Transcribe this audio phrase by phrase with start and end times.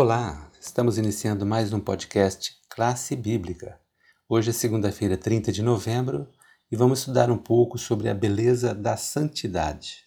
[0.00, 3.80] Olá, estamos iniciando mais um podcast Classe Bíblica.
[4.28, 6.28] Hoje é segunda-feira, 30 de novembro,
[6.70, 10.04] e vamos estudar um pouco sobre a beleza da santidade.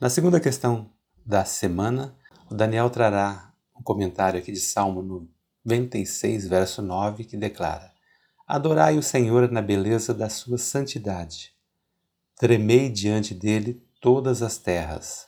[0.00, 0.90] Na segunda questão
[1.26, 2.16] da semana,
[2.50, 5.28] o Daniel trará um comentário aqui de Salmo
[5.62, 7.92] 96, verso 9, que declara:
[8.48, 11.52] Adorai o Senhor na beleza da sua santidade.
[12.34, 15.26] Tremei diante dele todas as terras.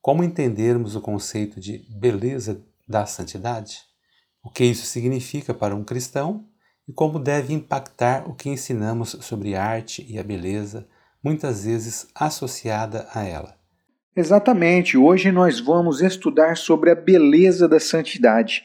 [0.00, 3.80] Como entendermos o conceito de beleza da santidade?
[4.42, 6.46] O que isso significa para um cristão
[6.88, 10.86] e como deve impactar o que ensinamos sobre arte e a beleza,
[11.22, 13.56] muitas vezes associada a ela.
[14.14, 18.62] Exatamente, hoje nós vamos estudar sobre a beleza da santidade.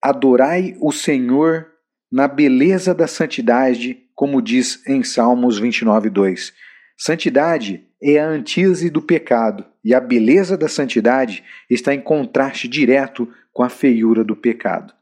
[0.00, 1.66] Adorai o Senhor
[2.10, 6.52] na beleza da santidade, como diz em Salmos 29, 2.
[6.96, 13.28] Santidade é a antítese do pecado, e a beleza da santidade está em contraste direto
[13.52, 14.92] com a feiura do pecado.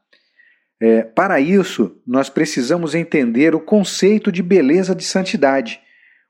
[0.79, 5.79] É, para isso, nós precisamos entender o conceito de beleza de santidade,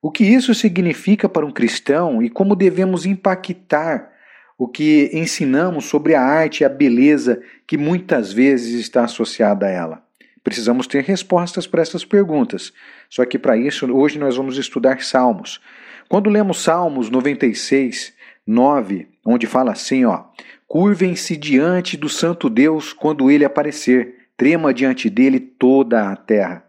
[0.02, 4.12] o que isso significa para um cristão e como devemos impactar
[4.58, 9.70] o que ensinamos sobre a arte e a beleza que muitas vezes está associada a
[9.70, 10.04] ela.
[10.44, 12.74] Precisamos ter respostas para essas perguntas.
[13.10, 15.62] Só que para isso, hoje nós vamos estudar Salmos.
[16.10, 18.14] Quando lemos Salmos 96,
[18.46, 20.26] 9, onde fala assim, ó:
[20.68, 26.66] Curvem-se diante do santo Deus quando ele aparecer trema diante dele toda a terra.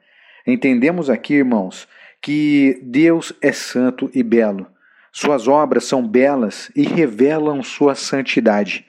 [0.47, 1.89] Entendemos aqui, irmãos,
[2.21, 4.67] que Deus é santo e belo.
[5.11, 8.87] Suas obras são belas e revelam sua santidade.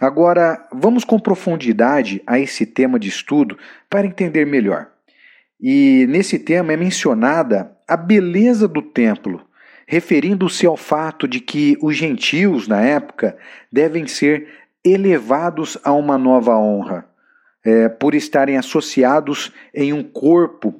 [0.00, 3.56] Agora, vamos com profundidade a esse tema de estudo
[3.88, 4.88] para entender melhor.
[5.60, 9.40] E nesse tema é mencionada a beleza do templo,
[9.86, 13.36] referindo-se ao fato de que os gentios, na época,
[13.70, 14.48] devem ser
[14.84, 17.06] elevados a uma nova honra
[17.64, 20.74] é, por estarem associados em um corpo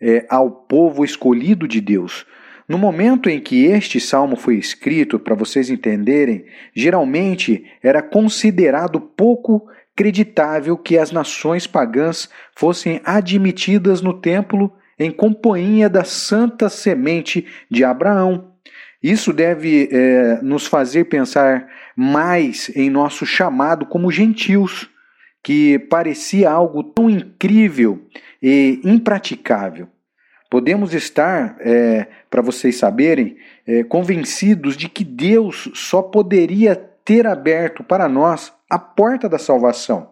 [0.00, 2.24] é, ao povo escolhido de Deus.
[2.70, 9.66] No momento em que este salmo foi escrito, para vocês entenderem, geralmente era considerado pouco
[9.96, 17.82] creditável que as nações pagãs fossem admitidas no templo em companhia da santa semente de
[17.82, 18.52] Abraão.
[19.02, 21.66] Isso deve é, nos fazer pensar
[21.96, 24.88] mais em nosso chamado como gentios
[25.42, 28.06] que parecia algo tão incrível
[28.40, 29.88] e impraticável.
[30.50, 36.74] Podemos estar, é, para vocês saberem, é, convencidos de que Deus só poderia
[37.04, 40.10] ter aberto para nós a porta da salvação.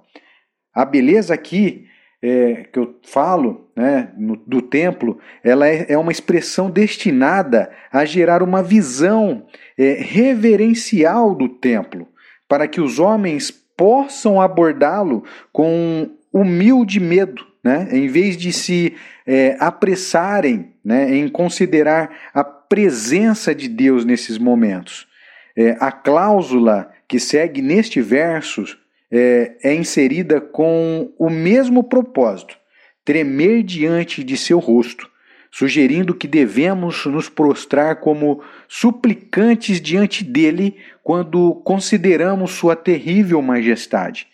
[0.72, 1.88] A beleza aqui
[2.22, 8.04] é, que eu falo né, no, do templo, ela é, é, uma expressão destinada a
[8.04, 9.46] gerar uma visão
[9.76, 12.08] é, reverencial do templo,
[12.48, 17.88] para que os homens possam abordá-lo com humilde medo, né?
[17.90, 18.94] em vez de se
[19.26, 25.06] é, apressarem né, em considerar a presença de Deus nesses momentos.
[25.56, 28.64] É, a cláusula que segue neste verso
[29.10, 32.56] é, é inserida com o mesmo propósito:
[33.04, 35.10] tremer diante de seu rosto
[35.50, 44.26] sugerindo que devemos nos prostrar como suplicantes diante dele quando consideramos sua terrível majestade.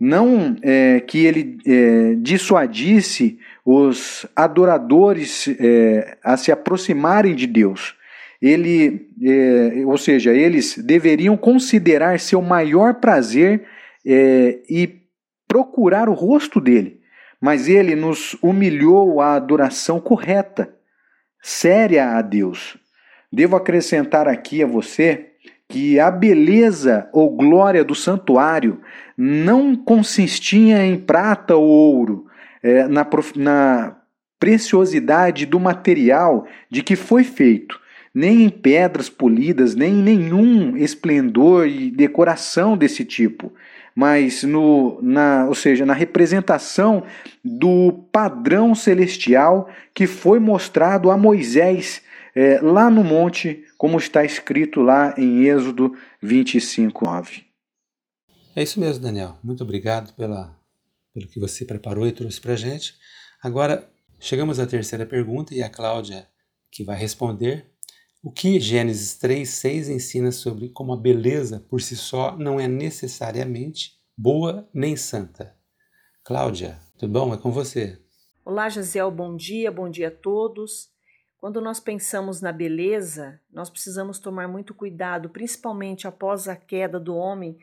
[0.00, 7.96] Não é, que ele é, dissuadisse os adoradores é, a se aproximarem de Deus.
[8.40, 13.64] Ele, é, ou seja, eles deveriam considerar seu maior prazer
[14.06, 15.00] é, e
[15.48, 16.98] procurar o rosto dele
[17.40, 20.74] mas ele nos humilhou à adoração correta,
[21.40, 22.76] séria a Deus.
[23.32, 25.27] Devo acrescentar aqui a você
[25.68, 28.80] que a beleza ou glória do santuário
[29.16, 32.26] não consistia em prata ou ouro,
[32.62, 33.06] é, na,
[33.36, 33.96] na
[34.40, 37.78] preciosidade do material de que foi feito,
[38.14, 43.52] nem em pedras polidas, nem em nenhum esplendor e decoração desse tipo
[43.98, 47.02] mas no, na, ou seja, na representação
[47.44, 52.00] do padrão celestial que foi mostrado a Moisés
[52.38, 55.92] é, lá no monte, como está escrito lá em Êxodo
[56.22, 57.44] 25, 9.
[58.54, 59.36] É isso mesmo, Daniel.
[59.42, 60.56] Muito obrigado pela,
[61.12, 62.94] pelo que você preparou e trouxe para a gente.
[63.42, 63.90] Agora,
[64.20, 66.28] chegamos à terceira pergunta e a Cláudia
[66.70, 67.72] que vai responder.
[68.22, 73.94] O que Gênesis 3,6 ensina sobre como a beleza por si só não é necessariamente
[74.16, 75.56] boa nem santa?
[76.22, 77.34] Cláudia, tudo bom?
[77.34, 78.00] É com você.
[78.44, 80.96] Olá, Gisel, bom dia, bom dia a todos.
[81.38, 87.14] Quando nós pensamos na beleza, nós precisamos tomar muito cuidado, principalmente após a queda do
[87.14, 87.56] homem,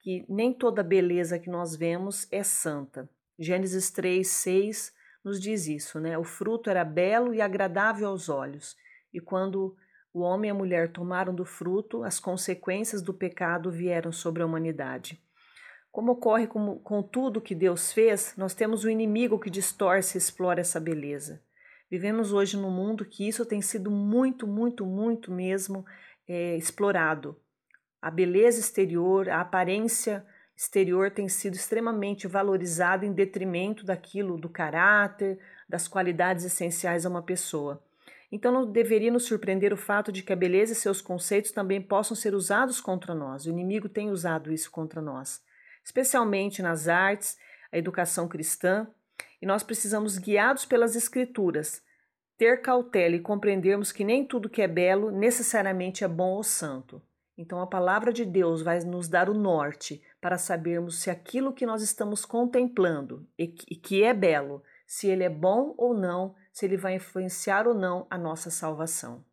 [0.00, 3.06] que nem toda beleza que nós vemos é santa.
[3.38, 6.16] Gênesis 3, 6 nos diz isso, né?
[6.16, 8.74] O fruto era belo e agradável aos olhos,
[9.12, 9.76] e quando
[10.10, 14.46] o homem e a mulher tomaram do fruto, as consequências do pecado vieram sobre a
[14.46, 15.22] humanidade.
[15.92, 20.16] Como ocorre com, com tudo que Deus fez, nós temos o um inimigo que distorce
[20.16, 21.42] e explora essa beleza.
[21.90, 25.86] Vivemos hoje num mundo que isso tem sido muito, muito, muito mesmo
[26.26, 27.40] é, explorado.
[28.00, 30.24] A beleza exterior, a aparência
[30.54, 35.38] exterior tem sido extremamente valorizada em detrimento daquilo, do caráter,
[35.68, 37.82] das qualidades essenciais a uma pessoa.
[38.30, 41.80] Então não deveria nos surpreender o fato de que a beleza e seus conceitos também
[41.80, 43.46] possam ser usados contra nós.
[43.46, 45.42] O inimigo tem usado isso contra nós,
[45.82, 47.38] especialmente nas artes,
[47.72, 48.86] a educação cristã,
[49.40, 51.82] e nós precisamos, guiados pelas Escrituras,
[52.36, 57.02] ter cautela e compreendermos que nem tudo que é belo necessariamente é bom ou santo.
[57.36, 61.64] Então, a palavra de Deus vai nos dar o norte para sabermos se aquilo que
[61.64, 66.76] nós estamos contemplando e que é belo, se ele é bom ou não, se ele
[66.76, 69.24] vai influenciar ou não a nossa salvação.